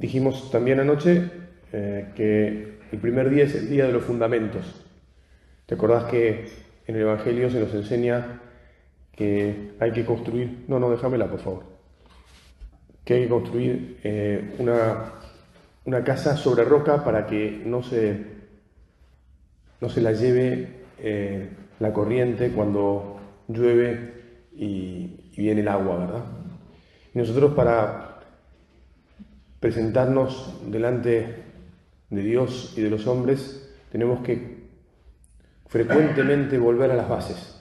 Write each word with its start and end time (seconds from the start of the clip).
Dijimos 0.00 0.50
también 0.50 0.80
anoche 0.80 1.30
eh, 1.74 2.06
que 2.16 2.78
el 2.90 2.98
primer 3.00 3.28
día 3.28 3.44
es 3.44 3.54
el 3.54 3.68
día 3.68 3.86
de 3.86 3.92
los 3.92 4.02
fundamentos. 4.02 4.82
¿Te 5.66 5.74
acordás 5.74 6.04
que 6.04 6.48
en 6.86 6.96
el 6.96 7.02
Evangelio 7.02 7.50
se 7.50 7.60
nos 7.60 7.74
enseña 7.74 8.40
que 9.14 9.72
hay 9.78 9.92
que 9.92 10.06
construir, 10.06 10.64
no, 10.68 10.80
no, 10.80 10.90
déjamela 10.90 11.28
por 11.28 11.40
favor, 11.40 11.64
que 13.04 13.12
hay 13.12 13.22
que 13.24 13.28
construir 13.28 13.98
eh, 14.02 14.54
una, 14.58 15.12
una, 15.84 16.02
casa 16.02 16.34
sobre 16.34 16.64
roca 16.64 17.04
para 17.04 17.26
que 17.26 17.62
no 17.66 17.82
se, 17.82 18.24
no 19.82 19.90
se 19.90 20.00
la 20.00 20.12
lleve 20.12 20.80
eh, 20.98 21.50
la 21.78 21.92
corriente 21.92 22.52
cuando 22.52 23.20
llueve 23.48 24.14
y, 24.56 25.30
y 25.30 25.36
viene 25.36 25.60
el 25.60 25.68
agua, 25.68 25.98
¿verdad? 25.98 26.24
Y 27.14 27.18
nosotros 27.18 27.52
para 27.52 28.09
presentarnos 29.60 30.58
delante 30.66 31.44
de 32.08 32.22
Dios 32.22 32.74
y 32.76 32.80
de 32.80 32.90
los 32.90 33.06
hombres, 33.06 33.70
tenemos 33.92 34.20
que 34.22 34.60
frecuentemente 35.66 36.58
volver 36.58 36.90
a 36.90 36.96
las 36.96 37.08
bases. 37.08 37.56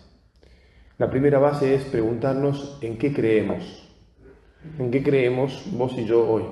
La 0.97 1.09
primera 1.09 1.39
base 1.39 1.75
es 1.75 1.83
preguntarnos 1.83 2.79
en 2.81 2.97
qué 2.97 3.13
creemos. 3.13 3.85
¿En 4.77 4.91
qué 4.91 5.03
creemos 5.03 5.63
vos 5.71 5.93
y 5.97 6.05
yo 6.05 6.27
hoy? 6.27 6.43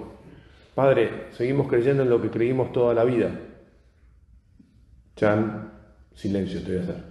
Padre, 0.75 1.27
seguimos 1.31 1.67
creyendo 1.67 2.03
en 2.03 2.09
lo 2.09 2.21
que 2.21 2.29
creímos 2.29 2.71
toda 2.71 2.93
la 2.93 3.03
vida. 3.03 3.31
Chan, 5.15 5.73
silencio 6.13 6.61
te 6.61 6.67
voy 6.67 6.77
a 6.77 6.83
hacer. 6.83 7.03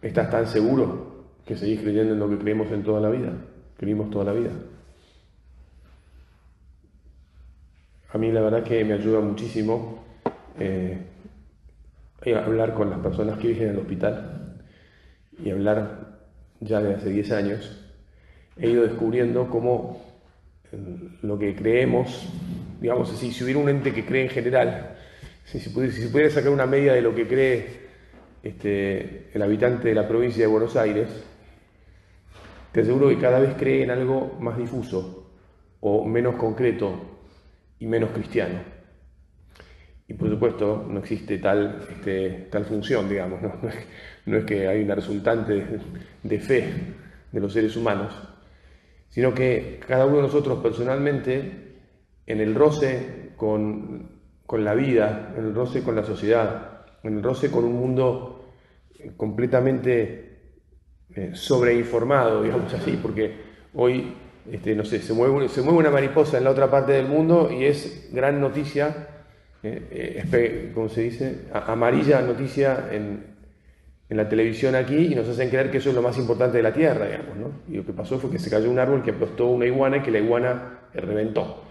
¿Estás 0.00 0.30
tan 0.30 0.46
seguro 0.46 1.24
que 1.44 1.56
seguís 1.56 1.80
creyendo 1.80 2.14
en 2.14 2.20
lo 2.20 2.28
que 2.28 2.38
creemos 2.38 2.70
en 2.70 2.82
toda 2.84 3.00
la 3.00 3.10
vida? 3.10 3.32
Creímos 3.76 4.10
toda 4.10 4.26
la 4.26 4.32
vida. 4.32 4.50
A 8.14 8.18
mí 8.18 8.30
la 8.30 8.42
verdad 8.42 8.62
que 8.62 8.84
me 8.84 8.94
ayuda 8.94 9.18
muchísimo 9.18 10.04
eh, 10.60 10.98
hablar 12.24 12.72
con 12.72 12.88
las 12.88 13.00
personas 13.00 13.38
que 13.38 13.48
viven 13.48 13.64
en 13.64 13.70
el 13.70 13.78
hospital 13.80 14.62
y 15.42 15.50
hablar 15.50 16.20
ya 16.60 16.80
de 16.80 16.94
hace 16.94 17.10
10 17.10 17.32
años. 17.32 17.84
He 18.56 18.70
ido 18.70 18.84
descubriendo 18.84 19.50
cómo 19.50 20.00
lo 21.22 21.36
que 21.40 21.56
creemos, 21.56 22.28
digamos 22.80 23.12
así, 23.12 23.32
si 23.32 23.42
hubiera 23.42 23.58
un 23.58 23.68
ente 23.68 23.92
que 23.92 24.06
cree 24.06 24.22
en 24.22 24.30
general, 24.30 24.96
si, 25.44 25.58
se 25.58 25.70
pudiera 25.70 26.30
sacar 26.30 26.52
una 26.52 26.66
media 26.66 26.92
de 26.92 27.02
lo 27.02 27.16
que 27.16 27.26
cree 27.26 27.66
este, 28.44 29.30
el 29.34 29.42
habitante 29.42 29.88
de 29.88 29.94
la 29.94 30.06
provincia 30.06 30.44
de 30.44 30.52
Buenos 30.52 30.76
Aires, 30.76 31.08
te 32.70 32.80
aseguro 32.80 33.08
que 33.08 33.18
cada 33.18 33.40
vez 33.40 33.54
cree 33.58 33.82
en 33.82 33.90
algo 33.90 34.36
más 34.38 34.56
difuso 34.56 35.32
o 35.80 36.04
menos 36.04 36.36
concreto 36.36 37.13
y 37.84 37.86
menos 37.86 38.10
cristiano. 38.12 38.60
Y 40.08 40.14
por 40.14 40.30
supuesto 40.30 40.86
no 40.88 41.00
existe 41.00 41.36
tal, 41.36 41.86
este, 41.90 42.48
tal 42.50 42.64
función, 42.64 43.08
digamos, 43.08 43.42
¿no? 44.26 44.38
es, 44.38 44.44
que 44.44 44.66
hay 44.66 44.82
una 44.82 44.94
resultante 44.94 45.66
de, 46.22 46.40
fe 46.40 46.66
de 47.30 47.40
los 47.40 47.52
seres 47.52 47.76
humanos, 47.76 48.14
sino 49.10 49.34
que 49.34 49.80
cada 49.86 50.06
uno 50.06 50.16
de 50.16 50.22
nosotros 50.22 50.62
personalmente, 50.62 51.74
en 52.26 52.40
el 52.40 52.54
roce 52.54 53.32
con, 53.36 54.20
con 54.46 54.64
la 54.64 54.74
vida, 54.74 55.34
en 55.36 55.44
el 55.44 55.54
roce 55.54 55.82
con 55.82 55.94
la 55.94 56.04
sociedad, 56.04 56.86
en 57.02 57.18
el 57.18 57.22
roce 57.22 57.50
con 57.50 57.64
un 57.64 57.74
mundo 57.74 58.46
completamente 59.18 60.54
eh, 61.14 61.32
sobreinformado, 61.34 62.42
digamos 62.42 62.72
así, 62.72 62.98
porque 63.02 63.34
hoy 63.74 64.14
este, 64.50 64.74
no 64.74 64.84
sé, 64.84 65.00
se 65.00 65.12
mueve, 65.14 65.48
se 65.48 65.62
mueve 65.62 65.78
una 65.78 65.90
mariposa 65.90 66.38
en 66.38 66.44
la 66.44 66.50
otra 66.50 66.70
parte 66.70 66.92
del 66.92 67.06
mundo 67.06 67.50
y 67.50 67.64
es 67.64 68.10
gran 68.12 68.40
noticia, 68.40 69.08
eh, 69.62 70.22
eh 70.30 70.70
como 70.74 70.88
se 70.88 71.02
dice, 71.02 71.46
amarilla 71.52 72.20
noticia 72.20 72.88
en, 72.90 73.32
la 74.10 74.28
televisión 74.28 74.76
aquí 74.76 74.96
y 74.96 75.14
nos 75.16 75.28
hacen 75.28 75.48
creer 75.48 75.72
que 75.72 75.78
eso 75.78 75.88
es 75.88 75.94
lo 75.96 76.02
más 76.02 76.16
importante 76.18 76.58
de 76.58 76.62
la 76.62 76.72
Tierra, 76.72 77.06
digamos, 77.06 77.36
¿no? 77.36 77.50
Y 77.68 77.78
lo 77.78 77.84
que 77.84 77.92
pasó 77.92 78.16
fue 78.20 78.30
que 78.30 78.38
se 78.38 78.48
cayó 78.48 78.70
un 78.70 78.78
árbol 78.78 79.02
que 79.02 79.10
aplastó 79.10 79.46
una 79.46 79.66
iguana 79.66 79.96
y 79.96 80.02
que 80.02 80.12
la 80.12 80.20
iguana 80.20 80.78
reventó. 80.92 81.64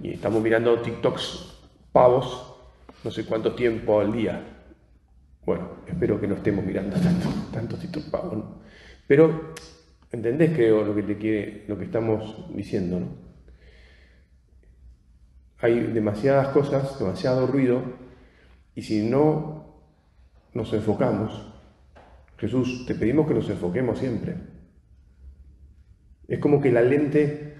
Y 0.00 0.12
estamos 0.12 0.40
mirando 0.40 0.78
TikToks 0.80 1.58
pavos, 1.90 2.54
no 3.02 3.10
sé 3.10 3.24
cuánto 3.24 3.54
tiempo 3.54 3.98
al 3.98 4.12
día. 4.12 4.40
Bueno, 5.44 5.68
espero 5.84 6.20
que 6.20 6.28
no 6.28 6.36
estemos 6.36 6.64
mirando 6.64 6.96
tanto, 6.96 7.28
tanto 7.52 7.76
TikTok 7.76 8.08
pavos, 8.08 8.34
¿no? 8.34 8.60
Pero 9.08 9.54
¿Entendés, 10.12 10.52
creo, 10.54 10.84
lo 10.84 10.94
que, 10.94 11.02
te 11.04 11.16
quiere, 11.16 11.64
lo 11.68 11.78
que 11.78 11.84
estamos 11.84 12.46
diciendo? 12.54 12.98
¿no? 12.98 13.06
Hay 15.60 15.80
demasiadas 15.80 16.48
cosas, 16.48 16.98
demasiado 16.98 17.46
ruido, 17.46 17.82
y 18.74 18.82
si 18.82 19.08
no 19.08 19.66
nos 20.52 20.72
enfocamos, 20.72 21.46
Jesús, 22.38 22.86
te 22.86 22.94
pedimos 22.94 23.28
que 23.28 23.34
nos 23.34 23.48
enfoquemos 23.48 23.98
siempre. 23.98 24.34
Es 26.26 26.38
como 26.38 26.60
que 26.60 26.72
la 26.72 26.80
lente 26.80 27.56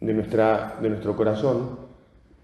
de, 0.00 0.14
nuestra, 0.14 0.78
de 0.80 0.90
nuestro 0.90 1.16
corazón 1.16 1.78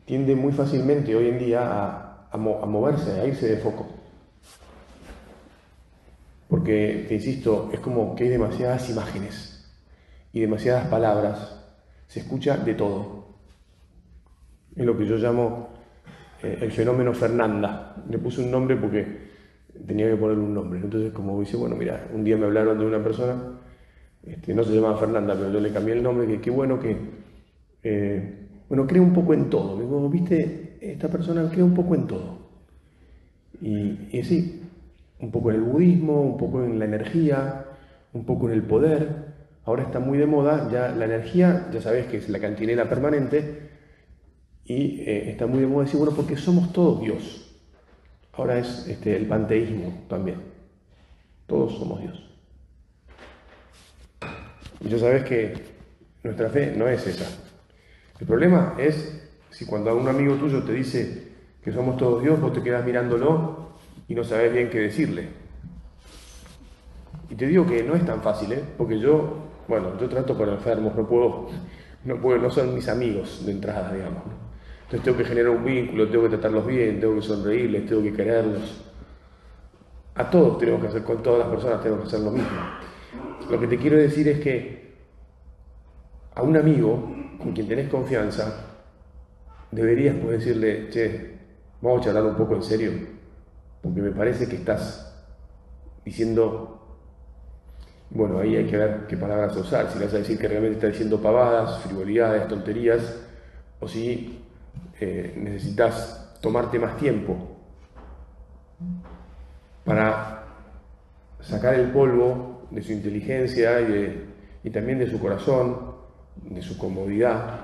tiende 0.04 0.34
muy 0.34 0.52
fácilmente 0.52 1.14
hoy 1.14 1.28
en 1.28 1.38
día 1.38 1.60
a, 1.62 2.28
a 2.30 2.36
moverse, 2.38 3.20
a 3.20 3.26
irse 3.26 3.46
de 3.46 3.56
foco. 3.58 4.01
Porque, 6.52 7.06
te 7.08 7.14
insisto, 7.14 7.70
es 7.72 7.80
como 7.80 8.14
que 8.14 8.24
hay 8.24 8.28
demasiadas 8.28 8.90
imágenes 8.90 9.74
y 10.34 10.40
demasiadas 10.40 10.86
palabras. 10.88 11.64
Se 12.08 12.20
escucha 12.20 12.58
de 12.58 12.74
todo. 12.74 13.38
Es 14.76 14.84
lo 14.84 14.94
que 14.98 15.06
yo 15.06 15.16
llamo 15.16 15.70
eh, 16.42 16.58
el 16.60 16.70
fenómeno 16.70 17.14
Fernanda. 17.14 17.96
Le 18.06 18.18
puse 18.18 18.42
un 18.42 18.50
nombre 18.50 18.76
porque 18.76 19.30
tenía 19.86 20.10
que 20.10 20.16
ponerle 20.16 20.44
un 20.44 20.52
nombre. 20.52 20.80
Entonces, 20.80 21.10
como 21.14 21.40
dice, 21.40 21.56
bueno, 21.56 21.74
mira, 21.74 22.10
un 22.12 22.22
día 22.22 22.36
me 22.36 22.44
hablaron 22.44 22.78
de 22.78 22.84
una 22.84 23.02
persona, 23.02 23.58
este, 24.22 24.52
no 24.52 24.62
se 24.62 24.74
llamaba 24.74 24.98
Fernanda, 24.98 25.34
pero 25.34 25.50
yo 25.50 25.58
le 25.58 25.72
cambié 25.72 25.94
el 25.94 26.02
nombre, 26.02 26.26
que 26.26 26.38
qué 26.38 26.50
bueno 26.50 26.78
que, 26.78 26.94
eh, 27.82 28.46
bueno, 28.68 28.86
cree 28.86 29.00
un 29.00 29.14
poco 29.14 29.32
en 29.32 29.48
todo. 29.48 29.80
Digo, 29.80 30.06
viste, 30.10 30.76
esta 30.82 31.08
persona 31.08 31.48
cree 31.50 31.64
un 31.64 31.72
poco 31.72 31.94
en 31.94 32.06
todo. 32.06 32.42
Y, 33.62 34.18
y 34.18 34.22
sí, 34.22 34.61
un 35.22 35.30
poco 35.30 35.50
en 35.50 35.56
el 35.56 35.62
budismo, 35.62 36.20
un 36.20 36.36
poco 36.36 36.62
en 36.64 36.78
la 36.78 36.84
energía, 36.84 37.64
un 38.12 38.26
poco 38.26 38.48
en 38.48 38.54
el 38.54 38.62
poder. 38.62 39.32
Ahora 39.64 39.84
está 39.84 40.00
muy 40.00 40.18
de 40.18 40.26
moda 40.26 40.68
ya 40.70 40.88
la 40.88 41.04
energía, 41.04 41.68
ya 41.72 41.80
sabes 41.80 42.06
que 42.06 42.18
es 42.18 42.28
la 42.28 42.40
cantinela 42.40 42.88
permanente, 42.88 43.70
y 44.64 45.00
eh, 45.00 45.30
está 45.30 45.46
muy 45.46 45.60
de 45.60 45.68
moda 45.68 45.84
decir, 45.84 45.98
bueno, 45.98 46.14
porque 46.14 46.36
somos 46.36 46.72
todos 46.72 47.00
Dios. 47.00 47.56
Ahora 48.32 48.58
es 48.58 48.88
este, 48.88 49.16
el 49.16 49.26
panteísmo 49.26 50.04
también. 50.08 50.42
Todos 51.46 51.78
somos 51.78 52.00
Dios. 52.00 52.28
Y 54.80 54.88
ya 54.88 54.98
sabes 54.98 55.22
que 55.24 55.54
nuestra 56.24 56.48
fe 56.48 56.74
no 56.76 56.88
es 56.88 57.06
esa. 57.06 57.28
El 58.18 58.26
problema 58.26 58.74
es 58.78 59.22
si 59.50 59.66
cuando 59.66 59.96
un 59.96 60.08
amigo 60.08 60.34
tuyo 60.34 60.64
te 60.64 60.72
dice 60.72 61.28
que 61.62 61.70
somos 61.70 61.96
todos 61.96 62.22
Dios, 62.22 62.40
vos 62.40 62.52
te 62.52 62.62
quedas 62.62 62.84
mirándolo 62.84 63.61
y 64.08 64.14
no 64.14 64.24
sabes 64.24 64.52
bien 64.52 64.70
qué 64.70 64.80
decirle. 64.80 65.28
Y 67.30 67.34
te 67.34 67.46
digo 67.46 67.66
que 67.66 67.82
no 67.82 67.94
es 67.94 68.04
tan 68.04 68.22
fácil, 68.22 68.52
¿eh? 68.52 68.62
porque 68.76 68.98
yo, 68.98 69.38
bueno, 69.66 69.98
yo 69.98 70.08
trato 70.08 70.36
con 70.36 70.48
enfermos, 70.50 70.94
no 70.94 71.06
puedo, 71.06 71.48
no 72.04 72.20
puedo, 72.20 72.38
no 72.38 72.50
son 72.50 72.74
mis 72.74 72.88
amigos 72.88 73.44
de 73.46 73.52
entrada, 73.52 73.92
digamos. 73.92 74.22
Entonces 74.82 75.02
tengo 75.02 75.16
que 75.16 75.24
generar 75.24 75.50
un 75.50 75.64
vínculo, 75.64 76.08
tengo 76.08 76.24
que 76.24 76.30
tratarlos 76.30 76.66
bien, 76.66 77.00
tengo 77.00 77.14
que 77.14 77.22
sonreírles, 77.22 77.86
tengo 77.86 78.02
que 78.02 78.12
quererlos. 78.12 78.84
A 80.14 80.28
todos 80.28 80.58
tenemos 80.58 80.82
que 80.82 80.88
hacer, 80.88 81.02
con 81.04 81.22
todas 81.22 81.38
las 81.38 81.48
personas 81.48 81.82
tenemos 81.82 82.02
que 82.02 82.08
hacer 82.08 82.20
lo 82.20 82.32
mismo. 82.32 82.50
Lo 83.50 83.58
que 83.58 83.66
te 83.66 83.78
quiero 83.78 83.96
decir 83.96 84.28
es 84.28 84.40
que 84.40 84.92
a 86.34 86.42
un 86.42 86.56
amigo 86.56 87.14
con 87.38 87.52
quien 87.52 87.66
tenés 87.66 87.88
confianza, 87.88 88.76
deberías 89.70 90.16
poder 90.16 90.38
decirle, 90.38 90.90
che, 90.90 91.38
vamos 91.80 92.02
a 92.02 92.04
charlar 92.04 92.24
un 92.24 92.36
poco 92.36 92.54
en 92.54 92.62
serio 92.62 93.11
porque 93.82 94.00
me 94.00 94.12
parece 94.12 94.48
que 94.48 94.56
estás 94.56 95.12
diciendo, 96.04 96.80
bueno, 98.10 98.38
ahí 98.38 98.56
hay 98.56 98.66
que 98.66 98.76
ver 98.76 99.06
qué 99.08 99.16
palabras 99.16 99.56
usar, 99.56 99.90
si 99.90 99.98
vas 99.98 100.14
a 100.14 100.18
decir 100.18 100.38
que 100.38 100.48
realmente 100.48 100.76
estás 100.76 100.92
diciendo 100.92 101.20
pavadas, 101.20 101.80
frivolidades, 101.80 102.46
tonterías, 102.48 103.20
o 103.80 103.88
si 103.88 104.40
eh, 105.00 105.34
necesitas 105.36 106.38
tomarte 106.40 106.78
más 106.78 106.96
tiempo 106.96 107.36
para 109.84 110.44
sacar 111.40 111.74
el 111.74 111.90
polvo 111.90 112.68
de 112.70 112.82
su 112.82 112.92
inteligencia 112.92 113.80
y, 113.80 114.30
y 114.62 114.70
también 114.70 114.98
de 114.98 115.10
su 115.10 115.18
corazón, 115.18 115.92
de 116.36 116.62
su 116.62 116.78
comodidad. 116.78 117.60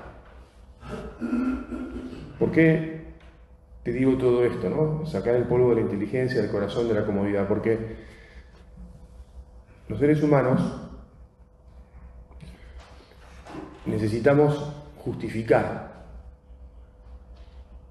¿Por 2.37 2.51
qué 2.51 2.98
te 3.91 3.97
digo 3.97 4.17
todo 4.17 4.45
esto, 4.45 4.69
no? 4.69 5.05
Sacar 5.07 5.35
el 5.35 5.45
polvo 5.45 5.69
de 5.69 5.77
la 5.77 5.81
inteligencia, 5.81 6.41
del 6.41 6.51
corazón, 6.51 6.87
de 6.87 6.93
la 6.93 7.05
comodidad, 7.05 7.47
porque 7.47 7.95
los 9.87 9.97
seres 9.97 10.21
humanos 10.21 10.61
necesitamos 13.87 14.73
justificar. 15.03 16.05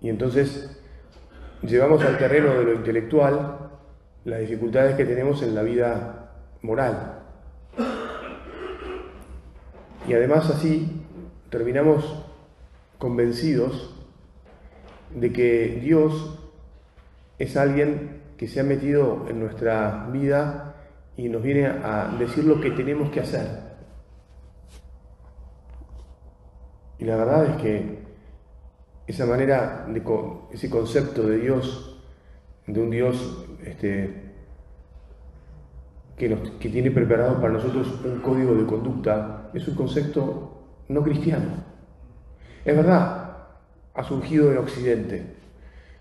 Y 0.01 0.09
entonces 0.09 0.81
llevamos 1.63 2.05
al 2.05 2.17
terreno 2.17 2.55
de 2.55 2.65
lo 2.65 2.75
intelectual 2.75 3.71
las 4.25 4.39
dificultades 4.39 4.95
que 4.95 5.05
tenemos 5.05 5.43
en 5.43 5.55
la 5.57 5.63
vida 5.63 6.31
moral. 6.63 7.23
Y 10.07 10.15
además 10.15 10.49
así 10.49 11.05
terminamos 11.51 12.25
convencidos 12.99 13.98
de 15.15 15.33
que 15.33 15.81
Dios 15.83 16.39
es 17.39 17.57
alguien 17.57 18.23
que 18.37 18.49
se 18.49 18.61
ha 18.61 18.65
metido 18.65 19.27
en 19.29 19.41
nuestra 19.41 20.09
vida 20.13 20.75
y 21.17 21.29
nos 21.29 21.43
viene 21.43 21.67
a 21.67 22.15
decir 22.19 22.45
lo 22.45 22.61
que 22.61 22.71
tenemos 22.71 23.11
que 23.11 23.21
hacer. 23.21 23.69
Y 26.99 27.05
la 27.05 27.17
verdad 27.17 27.47
es 27.47 27.63
que 27.63 27.99
esa 29.07 29.27
manera, 29.27 29.87
de, 29.89 30.03
ese 30.53 30.69
concepto 30.69 31.23
de 31.23 31.39
Dios, 31.39 32.01
de 32.67 32.81
un 32.81 32.91
Dios 32.91 33.47
este, 33.65 34.33
que, 36.17 36.29
nos, 36.29 36.51
que 36.51 36.69
tiene 36.69 36.91
preparado 36.91 37.41
para 37.41 37.55
nosotros 37.55 38.01
un 38.05 38.21
código 38.21 38.55
de 38.55 38.67
conducta, 38.67 39.51
es 39.55 39.67
un 39.67 39.75
concepto 39.75 40.63
no 40.89 41.03
cristiano. 41.03 41.65
Es 42.65 42.77
verdad, 42.77 43.28
ha 43.99 44.05
surgido 44.05 44.53
en 44.53 44.59
Occidente, 44.59 45.25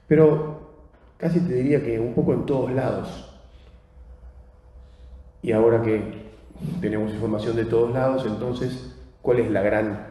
pero 0.07 0.69
casi 1.17 1.39
te 1.39 1.55
diría 1.55 1.83
que 1.83 1.99
un 1.99 2.13
poco 2.13 2.31
en 2.31 2.45
todos 2.45 2.71
lados. 2.71 3.27
Y 5.41 5.51
ahora 5.51 5.81
que 5.81 5.99
tenemos 6.79 7.11
información 7.11 7.55
de 7.55 7.65
todos 7.65 7.91
lados, 7.91 8.23
entonces, 8.27 8.95
¿cuál 9.19 9.39
es 9.39 9.49
la 9.49 9.63
gran, 9.63 10.07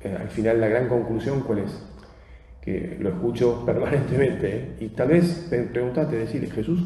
eh, 0.00 0.16
al 0.16 0.28
final 0.28 0.60
la 0.60 0.68
gran 0.68 0.88
conclusión, 0.88 1.40
cuál 1.40 1.58
es? 1.58 1.84
Que 2.62 2.96
lo 3.00 3.08
escucho 3.08 3.62
permanentemente. 3.66 4.56
¿eh? 4.56 4.76
Y 4.78 4.88
tal 4.90 5.08
vez 5.08 5.48
preguntarte, 5.72 6.14
decirle, 6.14 6.50
Jesús, 6.50 6.80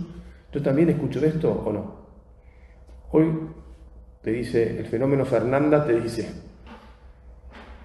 ¿yo 0.51 0.63
también 0.63 0.89
escucho 0.89 1.23
esto 1.23 1.53
o 1.53 1.73
no? 1.75 2.01
Hoy 3.11 3.39
te 4.23 4.31
dice, 4.31 4.79
el 4.79 4.87
fenómeno 4.87 5.27
Fernanda 5.27 5.85
te 5.85 6.01
dice, 6.01 6.27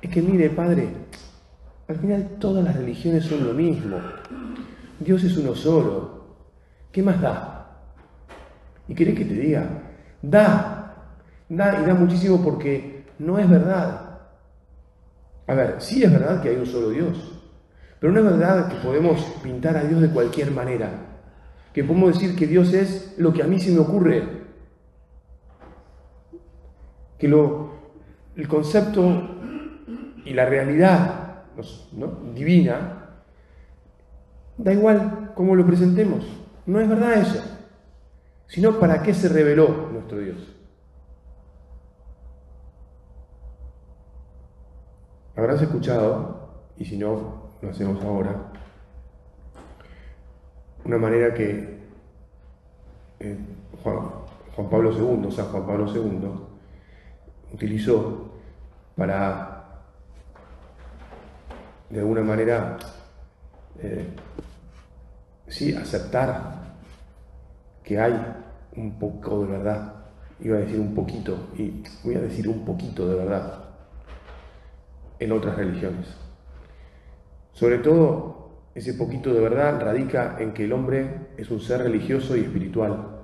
es 0.02 0.10
que 0.10 0.22
mire, 0.22 0.50
Padre, 0.52 0.88
al 1.88 1.96
final 1.98 2.38
todas 2.40 2.64
las 2.64 2.76
religiones 2.76 3.26
son 3.26 3.46
lo 3.46 3.54
mismo. 3.54 3.98
Dios 5.00 5.24
es 5.24 5.38
uno 5.38 5.54
solo. 5.54 6.26
¿Qué 6.92 7.04
más 7.04 7.22
da? 7.22 7.82
¿Y 8.88 8.96
querés 8.96 9.16
que 9.16 9.26
te 9.26 9.34
diga? 9.34 9.68
Da, 10.22 10.96
da 11.50 11.82
y 11.82 11.86
da 11.86 11.94
muchísimo 11.94 12.42
porque 12.44 13.06
no 13.20 13.38
es 13.38 13.50
verdad. 13.50 14.20
A 15.48 15.54
ver, 15.54 15.76
sí 15.80 16.04
es 16.04 16.12
verdad 16.12 16.42
que 16.42 16.50
hay 16.50 16.56
un 16.56 16.66
solo 16.66 16.90
Dios, 16.90 17.40
pero 18.00 18.12
no 18.12 18.20
es 18.20 18.26
verdad 18.26 18.68
que 18.68 18.78
podemos 18.78 19.22
pintar 19.44 19.78
a 19.78 19.84
Dios 19.84 20.02
de 20.02 20.10
cualquier 20.10 20.50
manera, 20.52 20.90
que 21.72 21.84
podemos 21.84 22.14
decir 22.14 22.36
que 22.36 22.48
Dios 22.48 22.74
es 22.74 23.14
lo 23.18 23.32
que 23.32 23.44
a 23.44 23.48
mí 23.48 23.60
se 23.60 23.72
me 23.72 23.80
ocurre, 23.80 24.24
que 27.20 27.28
lo, 27.28 27.74
el 28.36 28.48
concepto 28.48 29.04
y 30.26 30.34
la 30.34 30.46
realidad 30.46 31.35
¿no? 31.94 32.08
divina, 32.34 33.10
da 34.58 34.74
igual 34.74 35.32
cómo 35.36 35.56
lo 35.56 35.66
presentemos, 35.66 36.26
no 36.66 36.80
es 36.80 36.88
verdad 36.88 37.14
eso, 37.14 37.44
sino 38.48 38.80
para 38.80 39.02
qué 39.04 39.14
se 39.14 39.30
reveló 39.30 39.90
nuestro 39.92 40.20
Dios. 40.20 40.56
Habrás 45.36 45.62
escuchado, 45.62 46.50
y 46.78 46.86
si 46.86 46.98
no, 46.98 47.52
lo 47.62 47.70
hacemos 47.70 48.02
ahora, 48.04 48.52
una 50.86 50.98
manera 50.98 51.34
que 51.34 51.76
eh, 53.20 53.38
Juan, 53.84 54.00
Juan, 54.56 54.70
Pablo 54.70 54.92
II, 54.92 55.32
San 55.32 55.48
Juan 55.48 55.66
Pablo 55.66 55.94
II, 55.94 56.30
utilizó 57.54 58.32
para, 58.96 59.55
de 61.90 62.00
alguna 62.00 62.22
manera, 62.22 62.78
eh, 63.80 64.08
sí, 65.48 65.74
aceptar 65.76 66.76
que 67.84 68.00
hay 68.00 68.20
un 68.76 68.98
poco 68.98 69.46
de 69.46 69.52
verdad. 69.52 69.94
Iba 70.40 70.58
a 70.58 70.60
decir 70.62 70.80
un 70.80 70.94
poquito, 70.94 71.50
y 71.58 71.84
voy 72.04 72.16
a 72.16 72.22
decir 72.22 72.48
un 72.50 72.66
poquito 72.66 73.08
de 73.08 73.16
verdad 73.16 73.64
en 75.20 75.32
otras 75.32 75.56
religiones. 75.56 76.08
Sobre 77.54 77.78
todo, 77.78 78.50
ese 78.74 78.94
poquito 78.96 79.34
de 79.34 79.40
verdad 79.40 79.80
radica 79.80 80.36
en 80.40 80.54
que 80.54 80.66
el 80.66 80.74
hombre 80.74 81.30
es 81.38 81.50
un 81.50 81.62
ser 81.62 81.84
religioso 81.84 82.36
y 82.36 82.42
espiritual, 82.42 83.22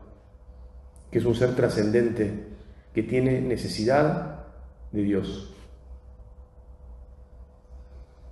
que 1.12 1.20
es 1.20 1.26
un 1.26 1.36
ser 1.36 1.56
trascendente, 1.56 2.48
que 2.94 3.04
tiene 3.04 3.42
necesidad 3.42 4.46
de 4.92 5.02
Dios. 5.04 5.51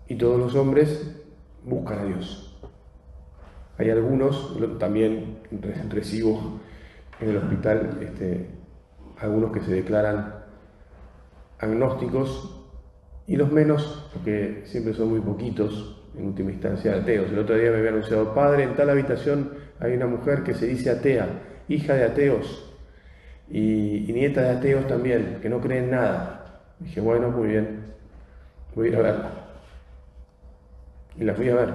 Y 0.10 0.16
todos 0.16 0.38
los 0.40 0.56
hombres 0.56 1.16
buscan 1.64 2.00
a 2.00 2.04
Dios. 2.04 2.60
Hay 3.78 3.90
algunos, 3.92 4.58
también 4.78 5.38
recibo 5.90 6.60
en 7.22 7.30
el 7.30 7.38
hospital 7.38 8.00
este, 8.02 8.50
algunos 9.20 9.54
que 9.54 9.62
se 9.62 9.72
declaran 9.72 10.36
agnósticos 11.60 12.60
y 13.28 13.36
los 13.36 13.52
menos, 13.52 14.10
porque 14.12 14.64
siempre 14.66 14.94
son 14.94 15.10
muy 15.10 15.22
poquitos, 15.22 15.96
en 16.18 16.26
última 16.26 16.52
instancia 16.52 16.96
ateos. 16.96 17.32
El 17.32 17.40
otro 17.40 17.56
día 17.56 17.70
me 17.72 17.78
había 17.78 17.92
anunciado, 17.92 18.34
padre, 18.34 18.64
en 18.64 18.76
tal 18.76 18.90
habitación 18.90 19.52
hay 19.80 19.94
una 19.94 20.08
mujer 20.08 20.44
que 20.44 20.54
se 20.54 20.66
dice 20.66 20.90
atea, 20.90 21.28
hija 21.68 21.94
de 21.94 22.04
ateos 22.04 22.74
y, 23.50 24.12
nieta 24.12 24.42
de 24.42 24.50
ateos 24.50 24.88
también, 24.88 25.38
que 25.42 25.50
no 25.50 25.62
creen 25.62 25.92
nada. 25.92 26.64
dije, 26.80 27.00
bueno, 27.00 27.30
muy 27.30 27.50
bien, 27.50 27.82
voy 28.76 28.88
a 28.88 28.90
ir 28.90 28.96
a 28.96 29.02
verla. 29.02 29.39
Y 31.20 31.24
la 31.24 31.34
fui 31.34 31.50
a 31.50 31.56
ver. 31.56 31.74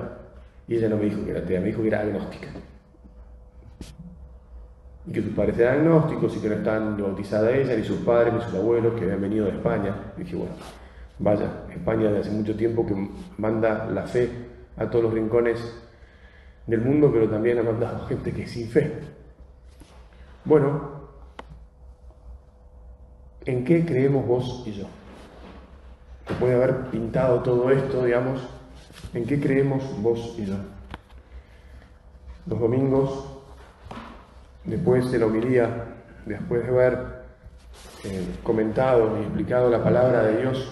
Y 0.66 0.76
ella 0.76 0.88
no 0.88 0.96
me 0.96 1.04
dijo 1.04 1.24
que 1.24 1.30
era 1.30 1.40
atea, 1.40 1.60
me 1.60 1.66
dijo 1.66 1.82
que 1.82 1.88
era 1.88 2.00
agnóstica. 2.00 2.48
Y 5.06 5.12
que 5.12 5.22
sus 5.22 5.32
padres 5.32 5.58
eran 5.58 5.80
agnósticos 5.80 6.36
y 6.36 6.40
que 6.40 6.48
no 6.48 6.54
estaban 6.54 6.96
bautizadas 6.96 7.52
ella, 7.54 7.76
ni 7.76 7.84
sus 7.84 7.98
padres, 7.98 8.32
ni 8.32 8.40
sus 8.40 8.54
abuelos, 8.54 8.94
que 8.94 9.04
habían 9.04 9.20
venido 9.20 9.44
de 9.44 9.52
España. 9.52 9.94
dije, 10.16 10.34
bueno, 10.34 10.54
Vaya, 11.18 11.64
España 11.70 12.10
de 12.10 12.18
hace 12.18 12.30
mucho 12.30 12.56
tiempo 12.56 12.84
que 12.84 12.94
manda 13.38 13.86
la 13.86 14.02
fe 14.02 14.30
a 14.76 14.90
todos 14.90 15.04
los 15.04 15.14
rincones 15.14 15.60
del 16.66 16.80
mundo, 16.80 17.10
pero 17.12 17.28
también 17.28 17.58
ha 17.58 17.62
mandado 17.62 18.04
gente 18.06 18.32
que 18.32 18.42
es 18.42 18.50
sin 18.50 18.68
fe. 18.68 18.92
Bueno, 20.44 21.08
¿en 23.44 23.64
qué 23.64 23.86
creemos 23.86 24.26
vos 24.26 24.64
y 24.66 24.72
yo? 24.72 24.86
Después 26.28 26.50
de 26.50 26.56
haber 26.56 26.90
pintado 26.90 27.42
todo 27.42 27.70
esto, 27.70 28.04
digamos, 28.04 28.40
¿en 29.12 29.24
qué 29.26 29.40
creemos 29.40 29.82
vos 30.00 30.34
y 30.38 30.46
yo? 30.46 30.56
Los 32.46 32.60
domingos, 32.60 33.26
después 34.64 35.10
de 35.10 35.18
la 35.18 35.26
homilía, 35.26 35.84
después 36.26 36.62
de 36.62 36.68
haber 36.68 37.24
eh, 38.04 38.26
comentado 38.42 39.18
y 39.18 39.22
explicado 39.22 39.70
la 39.70 39.82
palabra 39.82 40.24
de 40.24 40.42
Dios, 40.42 40.70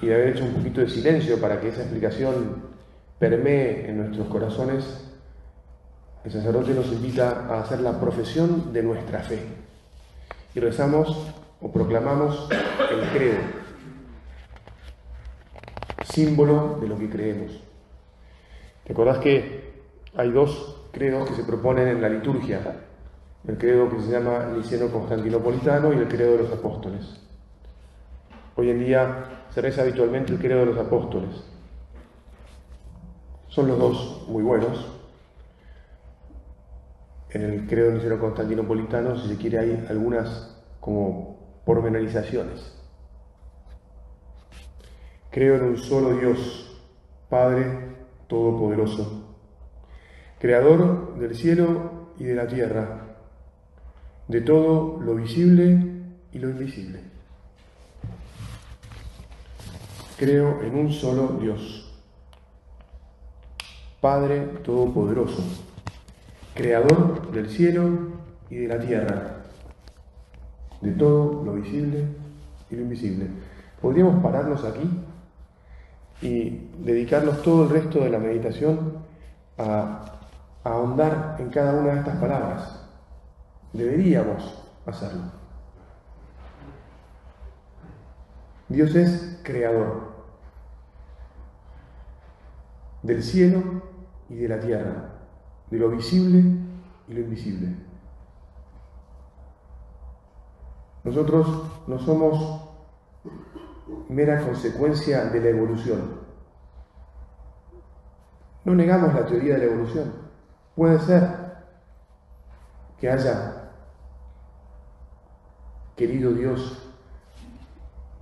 y 0.00 0.06
de 0.06 0.14
haber 0.14 0.28
hecho 0.28 0.44
un 0.44 0.54
poquito 0.54 0.80
de 0.80 0.88
silencio 0.88 1.40
para 1.40 1.60
que 1.60 1.68
esa 1.68 1.82
explicación 1.82 2.62
permee 3.18 3.88
en 3.88 3.98
nuestros 3.98 4.28
corazones, 4.28 5.04
el 6.24 6.32
sacerdote 6.32 6.72
nos 6.72 6.86
invita 6.92 7.46
a 7.48 7.60
hacer 7.60 7.80
la 7.80 7.98
profesión 7.98 8.72
de 8.72 8.82
nuestra 8.82 9.20
fe. 9.20 9.40
Y 10.54 10.60
rezamos 10.60 11.26
o 11.60 11.72
proclamamos 11.72 12.48
el 12.50 13.08
credo, 13.10 13.38
símbolo 16.10 16.78
de 16.80 16.88
lo 16.88 16.98
que 16.98 17.10
creemos. 17.10 17.60
¿Te 18.84 18.92
acordás 18.92 19.18
que 19.18 19.72
hay 20.16 20.30
dos 20.30 20.82
credos 20.92 21.28
que 21.28 21.36
se 21.36 21.44
proponen 21.44 21.88
en 21.88 22.00
la 22.00 22.08
liturgia? 22.08 22.60
El 23.46 23.58
credo 23.58 23.88
que 23.90 24.00
se 24.00 24.10
llama 24.10 24.46
Niceno 24.54 24.88
Constantinopolitano 24.88 25.92
y 25.92 25.96
el 25.96 26.08
credo 26.08 26.32
de 26.32 26.42
los 26.44 26.52
apóstoles. 26.52 27.20
Hoy 28.56 28.70
en 28.70 28.80
día 28.80 29.24
se 29.50 29.60
reza 29.60 29.82
habitualmente 29.82 30.32
el 30.32 30.38
credo 30.38 30.60
de 30.60 30.66
los 30.66 30.78
apóstoles. 30.78 31.30
Son 33.48 33.68
los 33.68 33.78
dos 33.78 34.26
muy 34.28 34.42
buenos. 34.42 34.86
En 37.30 37.42
el 37.42 37.66
credo 37.66 37.92
niceno 37.92 38.18
constantinopolitano, 38.18 39.18
si 39.18 39.28
se 39.28 39.36
quiere, 39.36 39.58
hay 39.58 39.86
algunas 39.88 40.56
como 40.80 41.60
pormenorizaciones. 41.64 42.77
Creo 45.30 45.56
en 45.56 45.62
un 45.62 45.76
solo 45.76 46.16
Dios, 46.16 46.80
Padre 47.28 47.96
Todopoderoso, 48.28 49.24
Creador 50.38 51.18
del 51.18 51.34
cielo 51.34 52.08
y 52.18 52.24
de 52.24 52.34
la 52.34 52.46
tierra, 52.46 53.16
de 54.26 54.40
todo 54.40 54.98
lo 55.02 55.14
visible 55.16 55.84
y 56.32 56.38
lo 56.38 56.48
invisible. 56.48 57.00
Creo 60.16 60.62
en 60.62 60.74
un 60.74 60.92
solo 60.92 61.38
Dios, 61.38 61.94
Padre 64.00 64.40
Todopoderoso, 64.64 65.42
Creador 66.54 67.30
del 67.32 67.50
cielo 67.50 68.12
y 68.48 68.56
de 68.56 68.68
la 68.68 68.80
tierra, 68.80 69.44
de 70.80 70.92
todo 70.92 71.44
lo 71.44 71.52
visible 71.52 72.06
y 72.70 72.76
lo 72.76 72.82
invisible. 72.82 73.26
Podríamos 73.82 74.22
pararnos 74.22 74.64
aquí 74.64 74.88
y 76.20 76.70
dedicarnos 76.78 77.42
todo 77.42 77.64
el 77.64 77.70
resto 77.70 78.00
de 78.00 78.10
la 78.10 78.18
meditación 78.18 79.04
a, 79.56 80.04
ahondar 80.64 81.36
en 81.38 81.48
cada 81.48 81.72
una 81.80 81.92
de 81.92 81.98
estas 82.00 82.16
palabras. 82.16 82.82
Deberíamos 83.72 84.62
hacerlo. 84.84 85.22
Dios 88.68 88.94
es 88.94 89.40
creador 89.42 90.08
del 93.02 93.22
cielo 93.22 93.62
y 94.28 94.34
de 94.34 94.48
la 94.48 94.60
tierra, 94.60 95.10
de 95.70 95.78
lo 95.78 95.88
visible 95.88 96.42
y 97.08 97.14
lo 97.14 97.20
invisible. 97.20 97.74
Nosotros 101.04 101.46
no 101.86 101.98
somos 101.98 102.68
mera 104.08 104.44
consecuencia 104.44 105.26
de 105.26 105.40
la 105.40 105.48
evolución. 105.48 106.18
No 108.64 108.74
negamos 108.74 109.14
la 109.14 109.26
teoría 109.26 109.54
de 109.54 109.60
la 109.60 109.64
evolución. 109.72 110.12
Puede 110.74 110.98
ser 111.00 111.22
que 113.00 113.10
haya 113.10 113.72
querido 115.96 116.32
Dios 116.32 116.84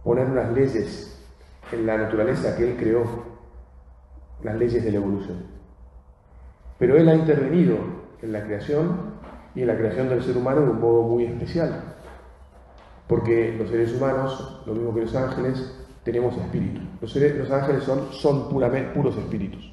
poner 0.04 0.26
unas 0.26 0.52
leyes 0.52 1.24
en 1.72 1.86
la 1.86 1.96
naturaleza 1.98 2.56
que 2.56 2.70
Él 2.70 2.76
creó, 2.76 3.04
las 4.42 4.56
leyes 4.56 4.84
de 4.84 4.90
la 4.92 4.98
evolución. 4.98 5.44
Pero 6.78 6.96
Él 6.96 7.08
ha 7.08 7.14
intervenido 7.14 7.78
en 8.22 8.32
la 8.32 8.44
creación 8.44 9.16
y 9.54 9.62
en 9.62 9.66
la 9.66 9.76
creación 9.76 10.08
del 10.08 10.22
ser 10.22 10.36
humano 10.36 10.60
de 10.60 10.70
un 10.70 10.80
modo 10.80 11.02
muy 11.02 11.24
especial. 11.24 11.95
Porque 13.08 13.54
los 13.56 13.70
seres 13.70 13.94
humanos, 13.94 14.62
lo 14.66 14.74
mismo 14.74 14.94
que 14.94 15.02
los 15.02 15.14
ángeles, 15.14 15.72
tenemos 16.02 16.36
espíritu. 16.36 16.80
Los, 17.00 17.14
los 17.14 17.50
ángeles 17.50 17.84
son, 17.84 18.12
son 18.12 18.48
puramente, 18.48 18.92
puros 18.92 19.16
espíritus. 19.16 19.72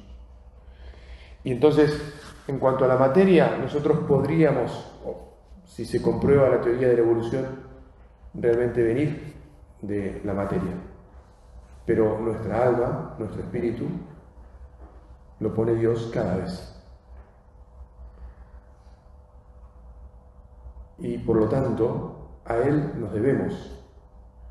Y 1.42 1.52
entonces, 1.52 2.00
en 2.48 2.58
cuanto 2.58 2.84
a 2.84 2.88
la 2.88 2.96
materia, 2.96 3.56
nosotros 3.56 4.00
podríamos, 4.08 4.90
si 5.64 5.84
se 5.84 6.00
comprueba 6.00 6.48
la 6.48 6.60
teoría 6.60 6.88
de 6.88 6.94
la 6.94 7.02
evolución, 7.02 7.46
realmente 8.34 8.82
venir 8.82 9.34
de 9.82 10.20
la 10.24 10.34
materia. 10.34 10.72
Pero 11.86 12.18
nuestra 12.18 12.64
alma, 12.66 13.14
nuestro 13.18 13.42
espíritu, 13.42 13.86
lo 15.40 15.54
pone 15.54 15.74
Dios 15.74 16.10
cada 16.12 16.36
vez. 16.36 16.70
Y 20.98 21.18
por 21.18 21.36
lo 21.36 21.48
tanto, 21.48 22.13
a 22.46 22.56
Él 22.58 22.82
nos 23.00 23.12
debemos 23.12 23.73